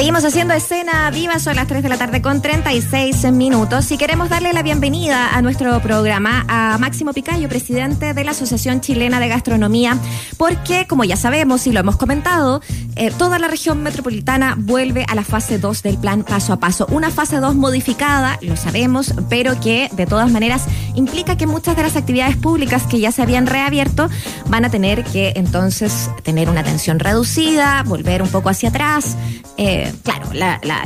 [0.00, 4.30] Seguimos haciendo escena viva, son las 3 de la tarde con 36 minutos y queremos
[4.30, 9.28] darle la bienvenida a nuestro programa a Máximo Picayo, presidente de la Asociación Chilena de
[9.28, 9.98] Gastronomía,
[10.38, 12.62] porque como ya sabemos y lo hemos comentado,
[12.96, 16.86] eh, toda la región metropolitana vuelve a la fase 2 del plan paso a paso.
[16.90, 20.64] Una fase 2 modificada, lo sabemos, pero que de todas maneras
[20.94, 24.08] implica que muchas de las actividades públicas que ya se habían reabierto
[24.46, 29.18] van a tener que entonces tener una atención reducida, volver un poco hacia atrás.
[29.58, 30.26] Eh, claro,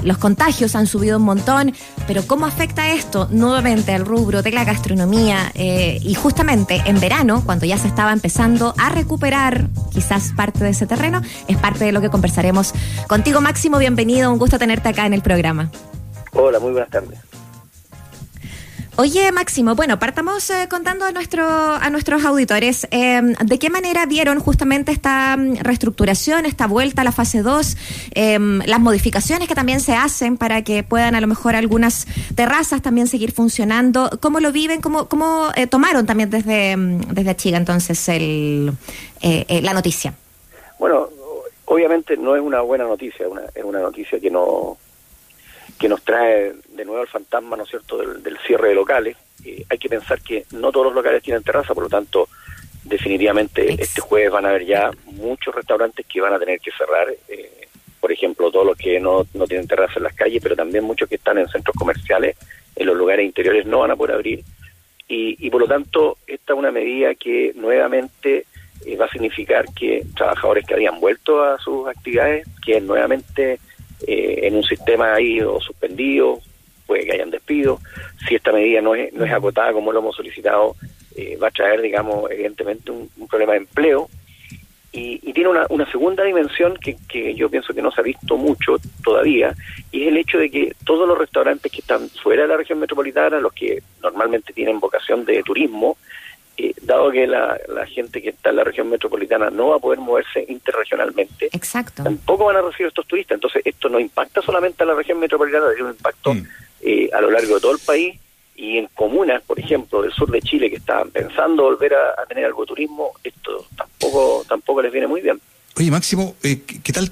[0.03, 1.73] los contagios han subido un montón,
[2.07, 5.51] pero ¿cómo afecta esto nuevamente al rubro de la gastronomía?
[5.55, 10.71] Eh, y justamente en verano, cuando ya se estaba empezando a recuperar quizás parte de
[10.71, 12.73] ese terreno, es parte de lo que conversaremos
[13.09, 13.79] contigo, Máximo.
[13.79, 15.71] Bienvenido, un gusto tenerte acá en el programa.
[16.33, 17.19] Hola, muy buenas tardes.
[18.97, 24.07] Oye, Máximo, bueno, partamos eh, contando a, nuestro, a nuestros auditores em, de qué manera
[24.07, 27.77] vieron justamente esta mm, reestructuración, esta vuelta a la fase 2,
[28.15, 32.83] em, las modificaciones que también se hacen para que puedan a lo mejor algunas terrazas
[32.83, 34.11] también seguir funcionando.
[34.21, 34.81] ¿Cómo lo viven?
[34.81, 38.75] ¿Cómo, cómo eh, tomaron también desde, mm, desde Chiga entonces el,
[39.23, 40.15] eh, la noticia?
[40.79, 41.09] Bueno,
[41.65, 44.77] obviamente no es una buena noticia, es una noticia que no
[45.79, 49.17] que nos trae de nuevo el fantasma, ¿no es cierto?, del, cierre de locales.
[49.45, 52.29] Eh, hay que pensar que no todos los locales tienen terraza, por lo tanto,
[52.85, 57.09] definitivamente este jueves van a haber ya muchos restaurantes que van a tener que cerrar.
[57.29, 57.69] Eh,
[58.01, 61.09] por ejemplo, todos los que no, no tienen terraza en las calles, pero también muchos
[61.09, 62.37] que están en centros comerciales,
[62.77, 64.45] en los lugares interiores, no van a poder abrir.
[65.09, 68.47] Y, y por lo tanto, esta es una medida que nuevamente
[68.87, 73.59] eh, va a significar que trabajadores que habían vuelto a sus actividades, que nuevamente
[74.07, 76.41] eh, en un sistema ahí o suspendido,
[76.87, 77.81] puede que hayan despido.
[78.29, 80.77] Si esta medida no es, no es acotada como lo hemos solicitado,
[81.17, 84.09] eh, va a traer, digamos, evidentemente un, problema de empleo.
[84.93, 88.37] Y, tiene una, una segunda dimensión que, que yo pienso que no se ha visto
[88.37, 89.53] mucho todavía,
[89.91, 92.79] y es el hecho de que todos los restaurantes que están fuera de la región
[92.79, 95.97] metropolitana, los que normalmente tienen vocación de turismo,
[96.57, 99.99] eh, dado que la, gente que está en la región metropolitana no va a poder
[99.99, 102.05] moverse interregionalmente, Exacto.
[102.05, 103.37] tampoco van a recibir estos turistas.
[103.37, 106.47] Entonces, esto no impacta solamente a la región metropolitana, tiene un impacto mm.
[106.83, 108.21] eh, a lo largo de todo el país
[108.55, 112.45] y en comunas, por ejemplo, del sur de Chile que estaban pensando volver a, tener
[112.45, 115.41] algo de turismo, esto tampoco tampoco les viene muy bien.
[115.77, 117.11] Oye, Máximo, eh, ¿qué tal?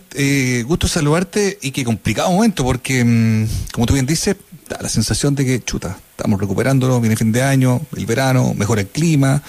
[0.66, 4.36] gusto saludarte y qué complicado momento, porque, mm, como tú bien dices,
[4.68, 8.88] la sensación de que, chuta, estamos recuperándolo, viene fin de año, el verano, mejora el
[8.88, 9.42] clima,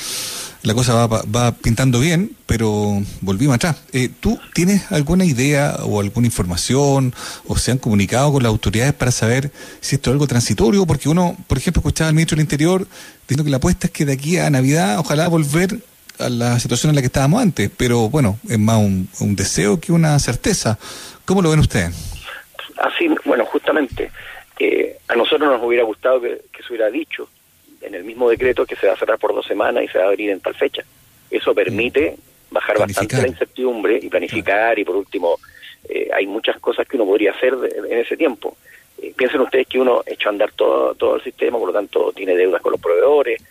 [0.64, 3.84] la cosa va, va pintando bien, pero volvimos atrás.
[3.92, 7.14] Eh, ¿Tú tienes alguna idea o alguna información
[7.48, 9.52] o se han comunicado con las autoridades para saber
[9.82, 10.86] si esto es algo transitorio?
[10.86, 12.88] Porque uno, por ejemplo, escuchaba al ministro del Interior
[13.24, 15.80] diciendo que la apuesta es que de aquí a Navidad ojalá volver
[16.20, 19.92] a la situación en la que estábamos antes, pero bueno, es más un, deseo que
[19.92, 20.78] una certeza.
[21.26, 21.94] ¿Cómo lo ven ustedes?
[22.78, 24.12] Así, bueno, justamente
[25.14, 27.30] a nosotros nos hubiera gustado que, se hubiera dicho
[27.82, 30.06] en el mismo decreto que se va a cerrar por dos semanas y se va
[30.06, 30.84] a abrir en tal fecha.
[31.30, 32.16] Eso permite
[32.50, 35.40] bajar bastante la incertidumbre y planificar y por último
[35.88, 38.58] eh, hay muchas cosas que uno podría hacer en ese tiempo.
[39.00, 42.12] Eh, piensen ustedes que uno echó a andar todo, todo el sistema, por lo tanto
[42.14, 43.42] tiene deudas con los proveedores,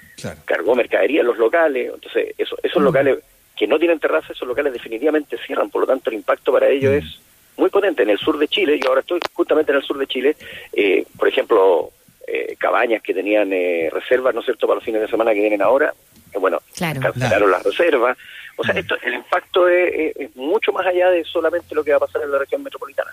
[0.45, 2.85] cargó mercadería en los locales, entonces eso, esos mm.
[2.85, 3.19] locales
[3.57, 6.93] que no tienen terraza, esos locales definitivamente cierran, por lo tanto el impacto para ellos
[6.93, 6.97] mm.
[6.97, 7.19] es
[7.57, 10.07] muy potente en el sur de Chile, yo ahora estoy justamente en el sur de
[10.07, 10.37] Chile,
[10.73, 11.91] eh, por ejemplo,
[12.27, 15.41] eh, cabañas que tenían eh, reservas, ¿no es cierto?, para los fines de semana que
[15.41, 15.95] vienen ahora,
[16.31, 18.17] que bueno, cancelaron las reservas.
[18.57, 22.01] O sea, esto, el impacto es, mucho más allá de solamente lo que va a
[22.01, 23.11] pasar en la región metropolitana.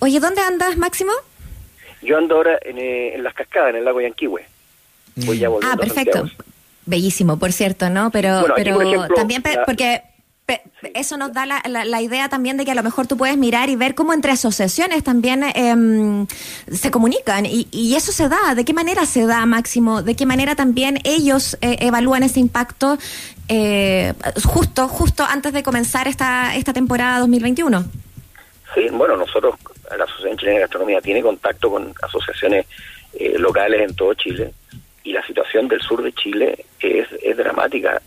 [0.00, 1.12] Oye, ¿dónde andas, Máximo?
[2.02, 4.44] Yo ando ahora en, en las cascadas, en el lago Yanquihue.
[5.16, 6.28] Voy ya ah, perfecto.
[6.86, 8.10] Bellísimo, por cierto, ¿no?
[8.10, 10.02] Pero, pero también porque
[10.94, 13.70] eso nos da la, la, idea también de que a lo mejor tú puedes mirar
[13.70, 16.26] y ver cómo entre asociaciones también em,
[16.70, 18.54] se comunican y, y, eso se da.
[18.54, 20.02] ¿De qué manera se da, Máximo?
[20.02, 22.98] ¿De qué manera también ellos eh, evalúan ese impacto
[23.48, 24.12] eh,
[24.44, 27.82] justo justo antes de comenzar esta, esta temporada 2021?
[28.74, 29.54] Sí, bueno, nosotros,
[29.96, 32.66] la Asociación Chilena de Gastronomía tiene contacto con asociaciones
[33.14, 34.52] eh, locales en todo Chile
[35.04, 38.02] y la situación del sur de Chile es, es dramática.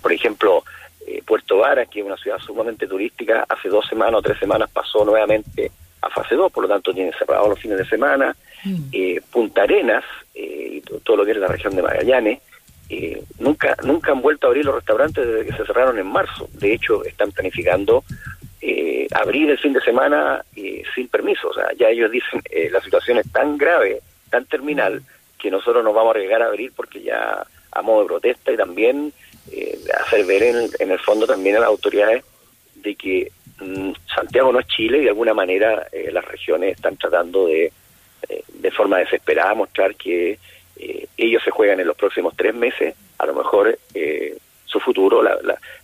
[0.00, 0.62] por ejemplo,
[1.06, 4.68] eh, Puerto Varas, que es una ciudad sumamente turística, hace dos semanas o tres semanas
[4.72, 5.70] pasó nuevamente
[6.02, 8.34] a fase 2, por lo tanto tiene cerrado los fines de semana.
[8.64, 8.76] Mm.
[8.92, 10.04] Eh, Punta Arenas,
[10.34, 12.40] eh, y todo lo que es la región de Magallanes,
[13.38, 16.48] nunca nunca han vuelto a abrir los restaurantes desde que se cerraron en marzo.
[16.52, 18.04] De hecho, están planificando
[19.12, 20.44] abrir el fin de semana
[20.94, 21.48] sin permiso.
[21.48, 24.00] O sea, ya ellos dicen, la situación es tan grave,
[24.30, 25.02] tan terminal,
[25.38, 28.56] que nosotros nos vamos a arriesgar a abrir porque ya a modo de protesta y
[28.56, 29.12] también
[29.52, 32.24] eh, hacer ver en, el fondo también a las autoridades
[32.74, 36.96] de que mm, Santiago no es Chile y de alguna manera eh, las regiones están
[36.96, 37.72] tratando de,
[38.28, 40.38] eh, de forma desesperada, mostrar que
[41.16, 43.78] ellos se juegan en los próximos tres meses, a lo mejor
[44.66, 45.22] su futuro.
[45.22, 45.38] La,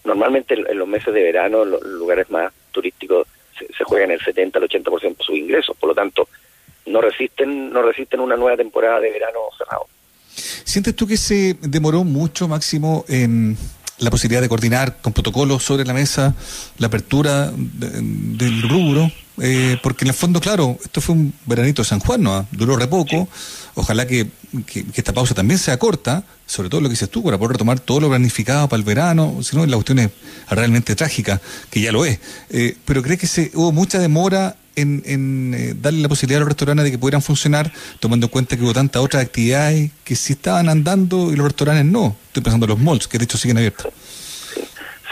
[0.05, 3.27] normalmente en, los meses de verano, en los lugares más turísticos,
[3.57, 6.29] se, juegan el 70 al 80% de sus ingresos, por lo tanto,
[6.87, 9.87] no resisten, no resisten una nueva temporada de verano cerrado.
[10.65, 13.57] ¿Sientes tú que se demoró mucho, Máximo, en
[13.99, 16.35] la posibilidad de coordinar con protocolos sobre la mesa
[16.79, 21.89] la apertura del rubro, eh, porque en el fondo, claro, esto fue un veranito de
[21.89, 22.47] San Juan, ¿no?
[22.51, 23.29] Duró re poco.
[23.75, 24.29] Ojalá que,
[24.95, 28.01] esta pausa también sea corta, sobre todo lo que dices tú, para poder retomar todo
[28.01, 30.11] lo planificado para el verano, si no, la cuestión es
[30.51, 31.41] realmente trágica,
[31.71, 32.19] que ya lo es.
[32.51, 36.41] Eh, pero ¿crees que se, hubo mucha demora en, en eh, darle la posibilidad a
[36.41, 40.15] los restaurantes de que pudieran funcionar, tomando en cuenta que hubo tantas otras actividades que
[40.17, 42.17] sí estaban andando y los restaurantes no.
[42.27, 43.93] Estoy pensando en los malls, que de hecho siguen abiertos.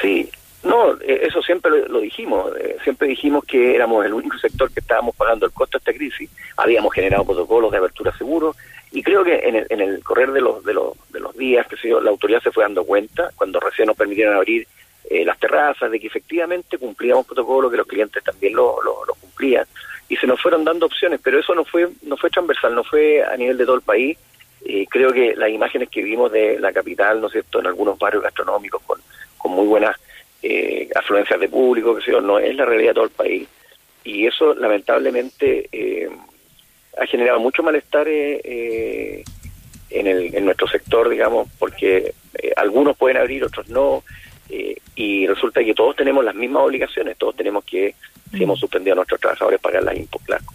[0.01, 0.31] Sí,
[0.62, 2.53] no, eh, eso siempre lo, dijimos.
[2.59, 5.93] Eh, siempre dijimos que éramos el único sector que estábamos pagando el costo de esta
[5.93, 6.31] crisis.
[6.57, 8.55] Habíamos generado protocolos de apertura seguro
[8.93, 11.67] y creo que en el, en el correr de los, de los, de los días,
[11.67, 14.67] que la autoridad se fue dando cuenta, cuando recién nos permitieron abrir
[15.11, 19.67] eh, las terrazas, de que efectivamente cumplíamos protocolo, que los clientes también lo, lo, cumplían,
[20.09, 23.21] y se nos fueron dando opciones, pero eso no fue, no fue transversal, no fue
[23.25, 24.17] a nivel de todo el país.
[24.65, 27.99] Eh, creo que las imágenes que vimos de la capital, ¿no es cierto?, en algunos
[27.99, 29.01] barrios gastronómicos con,
[29.37, 29.97] con muy buenas
[30.45, 33.49] eh, afluencias de público, que no es la realidad de todo el país.
[34.05, 36.09] Y eso, lamentablemente, eh,
[37.01, 39.25] ha generado mucho malestar en,
[39.91, 42.15] el, en nuestro sector, digamos, porque
[42.55, 44.05] algunos pueden abrir, otros no.
[45.00, 47.94] Y resulta que todos tenemos las mismas obligaciones, todos tenemos que,
[48.32, 48.43] si mm.
[48.43, 49.97] hemos suspendido a nuestros trabajadores, pagar las,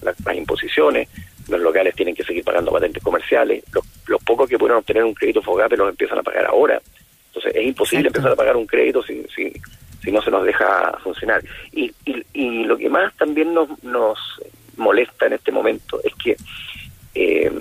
[0.04, 1.10] las, imposiciones,
[1.48, 3.64] los locales tienen que seguir pagando patentes comerciales,
[4.08, 6.80] los, pocos que pudieron obtener un crédito FOGAPE los empiezan a pagar ahora.
[7.30, 9.52] Entonces es imposible empezar a pagar un crédito si, si,
[10.04, 11.44] si no se nos deja funcionar.
[11.72, 14.20] Y, y, lo que más también nos, nos
[14.78, 16.38] molesta en este momento es que
[17.16, 17.52] eh,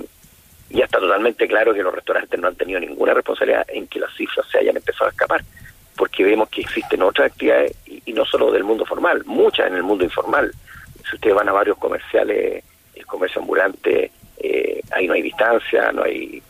[0.69, 4.15] ya está totalmente claro que los restaurantes no han tenido ninguna responsabilidad en que las
[4.15, 5.43] cifras se hayan empezado a escapar
[5.97, 9.83] porque vemos que existen otras actividades, y, no solo del mundo formal, muchas en el
[9.83, 10.53] mundo informal.
[11.09, 12.65] Si ustedes van a varios comerciales,
[12.95, 16.43] el comercio ambulante, eh, ahí no hay distancia, no hay,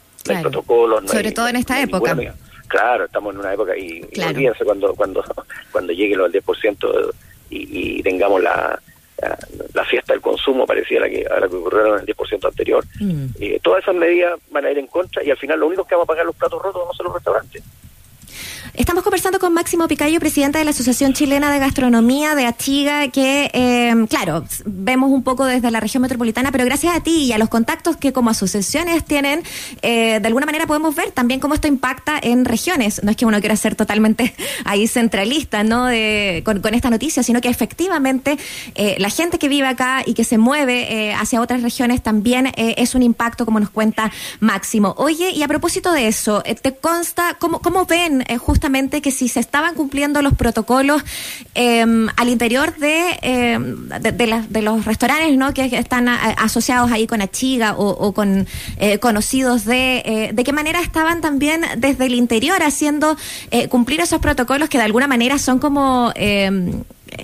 [0.42, 1.10] protocolos.
[1.10, 2.16] Sobre todo en esta época.
[2.66, 5.22] Claro, estamos en una época y, olvídense cuando cuando
[5.70, 7.12] cuando llegue lo del 10%
[7.50, 8.80] y, y tengamos la,
[9.74, 12.84] la, fiesta del consumo parecía la que, a la que ocurrieron en el 10% anterior.
[13.00, 13.26] Mm.
[13.40, 15.94] Eh, todas esas medidas van a ir en contra y al final lo único que
[15.94, 17.62] vamos a pagar los platos rotos a ser los restaurantes.
[18.72, 23.50] Estamos conversando con Máximo Picayo, presidente de la Asociación Chilena de Gastronomía de Achiga, que,
[23.52, 27.38] eh, claro, vemos un poco desde la región metropolitana, pero gracias a ti y a
[27.38, 29.42] los contactos que como asociaciones tienen,
[29.82, 33.02] eh, de alguna manera podemos ver también cómo esto impacta en regiones.
[33.04, 34.34] No es que uno quiera ser totalmente
[34.64, 35.86] ahí centralista, ¿no?
[35.86, 38.38] De, con, esta noticia, sino que efectivamente
[38.74, 42.94] eh, la gente que vive acá y que se mueve hacia otras regiones también es
[42.94, 44.10] un impacto, como nos cuenta
[44.40, 44.94] Máximo.
[44.98, 49.40] Oye, y a propósito de eso, ¿te consta cómo, cómo ven justamente que si se
[49.40, 51.02] estaban cumpliendo los protocolos
[51.56, 55.52] em, al interior de, em, de, los restaurantes ¿no?
[55.52, 58.46] que están asociados ahí con Achiga o, con
[58.78, 63.16] eh, conocidos de, eh, de qué manera estaban también desde el interior haciendo
[63.50, 66.82] eh, cumplir esos protocolos que de alguna manera son como em, eh,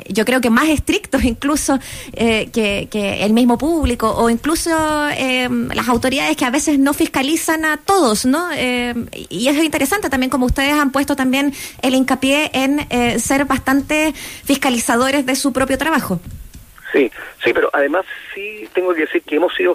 [0.08, 1.78] yo creo que más estrictos incluso
[2.12, 2.88] eh, que,
[3.24, 4.70] el mismo público o incluso
[5.10, 8.48] eh, las autoridades que a veces no fiscalizan a todos, ¿no?
[8.52, 14.12] y es interesante también como ustedes han puesto también el hincapié en ser bastante
[14.44, 16.20] fiscalizadores de su propio trabajo.
[16.92, 17.10] Sí,
[17.42, 19.74] sí, pero además sí tengo que decir que hemos sido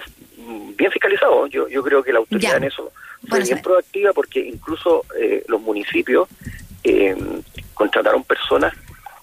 [0.76, 1.50] bien fiscalizados.
[1.50, 2.92] Yo, yo creo que la autoridad en eso
[3.28, 5.04] fue bien proactiva porque incluso
[5.48, 6.28] los municipios
[7.74, 8.72] contrataron personas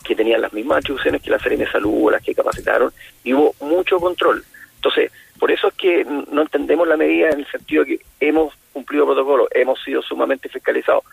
[0.04, 2.92] que tenían las mismas atribuciones que la Serena de Salud o las que capacitaron,
[3.24, 4.44] y hubo mucho control.
[4.76, 8.54] Entonces, por eso es que no entendemos la medida en el sentido de que hemos
[8.72, 11.04] cumplido protocolo, hemos sido sumamente fiscalizados,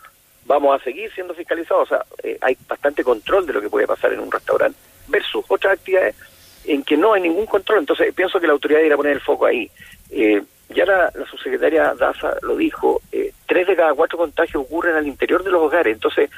[0.46, 3.86] vamos a seguir siendo fiscalizados, o sea, eh, hay bastante control de lo que puede
[3.86, 4.78] pasar en un restaurante
[5.08, 6.16] versus otras actividades
[6.64, 7.78] en que no hay ningún control.
[7.80, 9.70] Entonces, pienso que la autoridad irá a poner el foco ahí.
[10.10, 10.42] Eh,
[10.74, 15.42] ya la, subsecretaria Daza lo dijo, eh, tres de cada cuatro contagios ocurren al interior
[15.42, 15.94] de los hogares.
[15.94, 16.30] Entonces,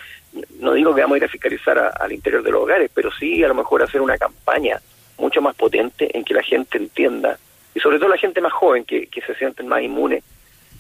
[0.58, 3.44] no digo que vamos a ir a fiscalizar al interior de los hogares, pero sí
[3.44, 4.80] a lo mejor hacer una campaña
[5.18, 7.38] mucho más potente en que la gente entienda,
[7.74, 10.24] y sobre todo la gente más joven, que, se sienten más inmunes,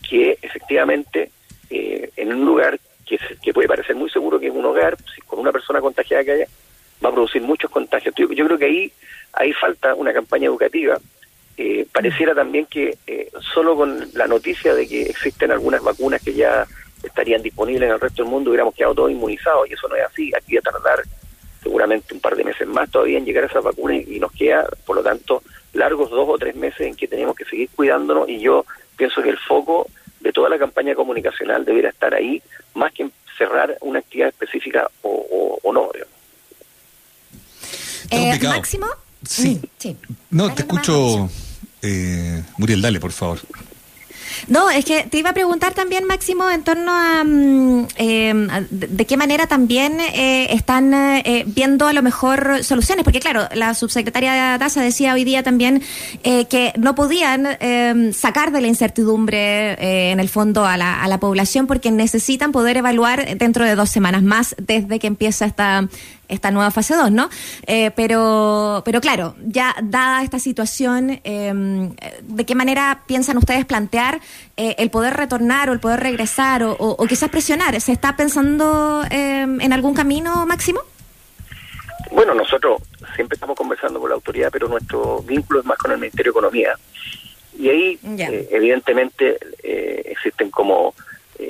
[0.08, 1.30] que efectivamente
[1.70, 5.20] eh, en un lugar que, que puede parecer muy seguro que es un hogar, si
[5.22, 6.46] con una persona contagiada que haya,
[7.04, 8.14] va a producir muchos contagios.
[8.14, 8.92] Yo, yo creo que ahí,
[9.32, 10.98] ahí falta una campaña educativa
[11.56, 16.32] eh, pareciera también que eh, solo con la noticia de que existen algunas vacunas que
[16.32, 16.66] ya
[17.02, 20.04] estarían disponibles en el resto del mundo hubiéramos quedado todos inmunizados y eso no es
[20.04, 20.32] así.
[20.34, 21.02] Aquí va a tardar
[21.62, 24.66] seguramente un par de meses más todavía en llegar a esas vacunas y nos queda,
[24.86, 25.42] por lo tanto,
[25.72, 28.64] largos dos o tres meses en que tenemos que seguir cuidándonos y yo
[28.96, 29.86] pienso que el foco
[30.20, 32.42] de toda la campaña comunicacional debería estar ahí,
[32.74, 35.90] más que cerrar una actividad específica o, no.
[38.10, 38.86] Eh, Máximo.
[39.26, 39.60] Sí.
[39.78, 39.96] Sí.
[40.30, 41.30] No, te escucho,
[41.82, 43.40] eh, Muriel, dale, por favor.
[44.48, 47.86] No, es que te iba a preguntar también, Máximo, en torno a em,
[48.70, 53.74] de, qué manera también eh, están eh, viendo a lo mejor soluciones, porque claro, la
[53.74, 55.82] subsecretaria de Daza decía hoy día también
[56.24, 61.08] eh, que no podían em, sacar de la incertidumbre en el fondo a la, a
[61.08, 65.88] la población porque necesitan poder evaluar dentro de dos semanas más desde que empieza esta
[66.32, 67.28] esta nueva fase 2, ¿no?
[67.66, 74.20] Eh, pero, pero claro, ya dada esta situación, em, ¿de qué manera piensan ustedes plantear
[74.56, 77.78] eh, el poder retornar o el poder regresar o, quizás presionar?
[77.80, 80.80] ¿Se está pensando em, en algún camino máximo?
[82.10, 82.82] Bueno, nosotros
[83.14, 86.38] siempre estamos conversando con la autoridad, pero nuestro vínculo es más con el Ministerio de
[86.38, 86.74] Economía.
[87.58, 90.94] Y ahí, eh, evidentemente, existen como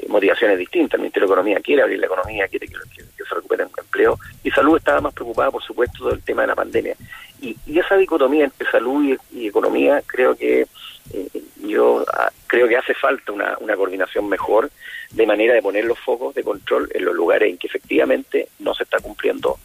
[0.08, 0.94] motivaciones distintas.
[0.94, 4.50] El Ministerio de Economía quiere abrir la economía, quiere que, se recupere el empleo, y
[4.50, 6.96] Salud estaba más preocupada, por supuesto, del tema de la pandemia.
[7.40, 10.66] Y, esa dicotomía entre salud y, economía, creo que
[11.12, 11.28] eh,
[11.60, 14.70] yo ah, creo que hace falta una, coordinación mejor
[15.10, 18.74] de manera de poner los focos de control en los lugares en que efectivamente no
[18.74, 19.58] se está cumpliendo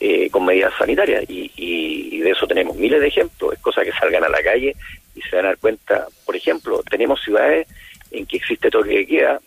[0.00, 1.24] eh, con medidas sanitarias.
[1.28, 3.52] Y, y, de eso tenemos miles de ejemplos.
[3.52, 4.74] Es cosa que salgan a la calle
[5.14, 6.06] y se van a dar cuenta.
[6.24, 7.68] Por ejemplo, tenemos ciudades
[8.10, 9.40] en que existe toque de queda,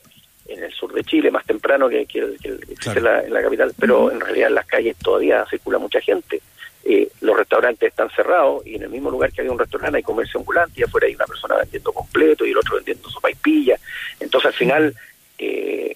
[0.62, 4.50] en el sur de Chile, más temprano que, que, en, la, capital, pero en realidad
[4.50, 6.42] en las calles todavía circula mucha gente.
[6.84, 10.04] Eh, los restaurantes están cerrados y en el mismo lugar que había un restaurante hay
[10.04, 13.36] comercio ambulante y afuera hay una persona vendiendo completo y el otro vendiendo sopa y
[13.36, 13.78] pilla.
[14.20, 14.96] Entonces al final
[15.38, 15.96] eh,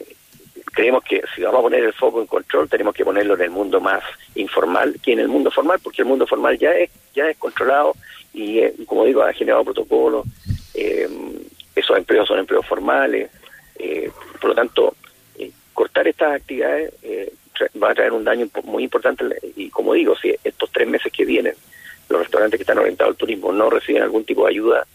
[0.73, 3.49] creemos que si vamos a poner el foco en control tenemos que ponerlo en el
[3.49, 4.03] mundo más
[4.35, 7.95] informal que en el mundo formal porque el mundo formal ya es ya es controlado
[8.33, 10.25] y eh, como digo ha generado protocolos
[10.73, 13.29] esos empleos son empleos formales
[13.77, 14.95] eh, por lo tanto,
[15.37, 17.33] eh, cortar estas actividades eh,
[17.81, 21.25] va a traer un daño muy importante y como digo, si estos tres meses que
[21.25, 21.55] vienen
[22.09, 24.87] los restaurantes que están orientados al turismo no reciben algún tipo de ayuda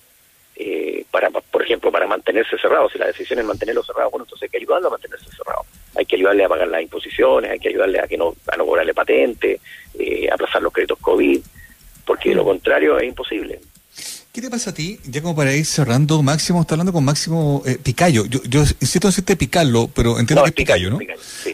[1.10, 4.50] para, por ejemplo, para mantenerse cerrados, si la decisión es mantenerlos cerrados, bueno, entonces hay
[4.50, 5.66] que ayudarlo a mantenerse cerrados.
[5.96, 8.66] Hay que ayudarle a pagar las imposiciones, hay que ayudarle a que no a no
[8.66, 9.58] cobrarle patente,
[10.30, 11.40] a aplazar los créditos COVID,
[12.04, 13.58] porque de lo contrario es imposible.
[14.40, 14.98] ¿Qué te pasa a ti?
[15.04, 18.24] Ya como para ir cerrando, Máximo, está hablando con Máximo eh, Picayo.
[18.24, 20.98] Yo, yo insisto en decirte Picarlo, pero entiendo que es Picayo, ¿no?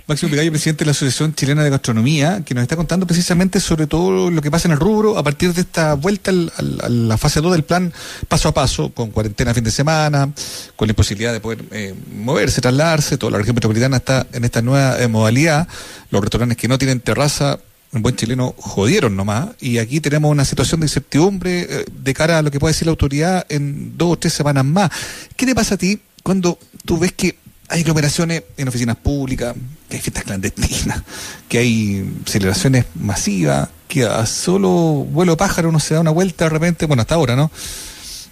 [0.07, 3.88] Máximo Picayo, presidente de la Asociación Chilena de Gastronomía, que nos está contando precisamente sobre
[3.88, 7.40] todo lo que pasa en el rubro a partir de esta vuelta a la fase
[7.40, 7.93] 2 del plan
[8.28, 10.33] paso a paso, con cuarentena fin de semana,
[10.76, 13.19] con la imposibilidad de poder eh, moverse, trasladarse.
[13.19, 15.66] Toda la región metropolitana está en esta nueva eh, modalidad.
[16.12, 17.59] Los restaurantes que no tienen terraza
[17.97, 22.38] un buen chileno jodieron nomás y aquí tenemos una situación de incertidumbre eh, de cara
[22.38, 24.91] a lo que puede decir la autoridad en dos o tres semanas más.
[25.37, 27.37] ¿Qué te pasa a ti cuando tú ves que
[27.69, 29.55] hay aglomeraciones en oficinas públicas,
[29.88, 31.03] que hay fiestas clandestinas,
[31.49, 36.50] que hay celebraciones masivas, que a solo vuelo pájaro uno se da una vuelta de
[36.50, 37.50] repente, bueno, hasta ahora, ¿no?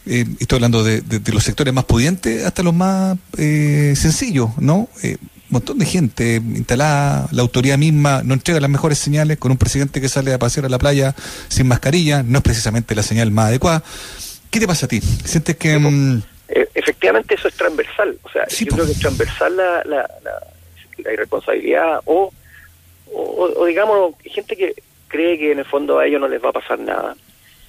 [0.07, 1.03] Eh, estoy hablando de,
[1.33, 4.89] los sectores más pudientes hasta los más eh, sencillos, ¿no?
[5.03, 5.17] Eh,
[5.55, 10.01] montón de gente instalada, la autoridad misma no entrega las mejores señales con un presidente
[10.01, 11.15] que sale a pasear a la playa
[11.49, 13.83] sin mascarilla, no es precisamente la señal más adecuada.
[14.51, 15.01] ¿Qué te pasa a ti?
[15.01, 15.79] ¿Sientes que...
[15.79, 20.09] Mm, eh, efectivamente eso es transversal, o sea, yo creo que es transversal la, la,
[20.99, 22.33] la, irresponsabilidad o,
[23.13, 24.75] o, digamos, gente que
[25.09, 27.17] cree que en el fondo a ellos no les va a pasar nada,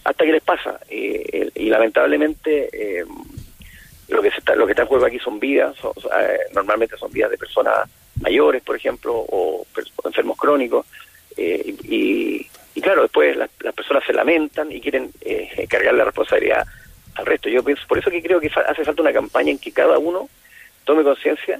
[0.03, 0.79] hasta que les pasa.
[0.89, 2.69] Eh, y lamentablemente...
[2.73, 3.05] Eh,
[4.07, 5.75] lo que está, lo que está en juego aquí son vidas,
[6.19, 7.89] eh, normalmente son vidas de personas
[8.21, 9.65] mayores, por ejemplo, o
[10.03, 10.85] enfermos crónicos,
[11.37, 12.47] eh, y,
[12.81, 16.65] claro, después las, personas se lamentan y quieren eh, cargar la responsabilidad
[17.15, 17.49] al resto.
[17.49, 20.29] Yo pienso, por eso que creo que hace falta una campaña en que cada uno
[20.83, 21.59] tome conciencia,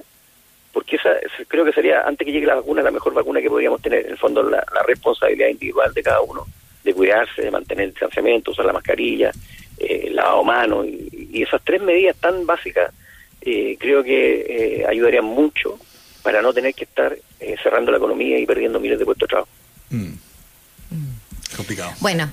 [0.72, 1.10] porque esa
[1.48, 4.12] creo que sería, antes que llegue la vacuna, la mejor vacuna que podríamos tener, en
[4.12, 6.46] el fondo, la, la responsabilidad individual de cada uno,
[6.84, 9.32] de cuidarse, de mantener el distanciamiento, usar la mascarilla,
[9.78, 11.05] eh, lavado mano y,
[11.42, 12.92] esas tres medidas tan básicas
[13.40, 15.78] eh, creo que eh, ayudarían mucho
[16.22, 19.30] para no tener que estar eh, cerrando la economía y perdiendo miles de puestos de
[19.30, 19.48] trabajo.
[19.90, 20.14] Mm.
[21.56, 21.92] Complicado.
[22.00, 22.30] Bueno,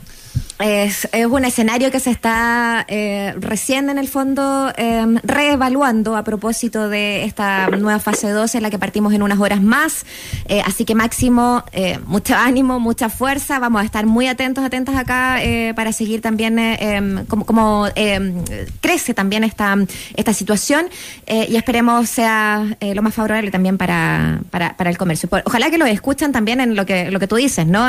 [0.59, 6.89] Es, un escenario que se está eh, recién en el fondo em, reevaluando a propósito
[6.89, 10.05] de esta nueva fase 2 en la que partimos en unas horas más.
[10.47, 13.57] Eh, así que máximo, eh, mucho ánimo, mucha fuerza.
[13.57, 15.39] Vamos a estar muy atentos, atentas acá
[15.75, 18.43] para seguir también em, como, em,
[18.79, 19.75] crece también esta,
[20.15, 20.85] esta situación
[21.27, 25.29] y esperemos sea lo más favorable también para, para, para el comercio.
[25.45, 27.87] Ojalá que lo escuchen también en lo que, lo que tú dices, ¿no?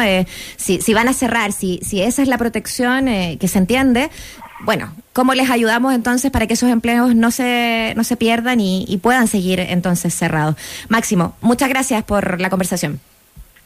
[0.56, 4.10] si, si van a cerrar, si, si esa es la protección eh, que se entiende.
[4.60, 8.84] Bueno, ¿cómo les ayudamos entonces para que esos empleos no se, no se pierdan y,
[8.88, 10.54] y puedan seguir entonces cerrados?
[10.88, 13.00] Máximo, muchas gracias por la conversación.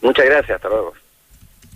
[0.01, 0.93] Muchas gracias, hasta luego.